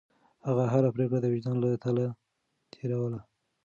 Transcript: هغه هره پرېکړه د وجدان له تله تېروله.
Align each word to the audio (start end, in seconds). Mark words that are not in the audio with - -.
هغه 0.47 0.63
هره 0.73 0.89
پرېکړه 0.95 1.19
د 1.21 1.25
وجدان 1.33 1.57
له 1.63 1.67
تله 1.83 2.05
تېروله. 2.71 3.19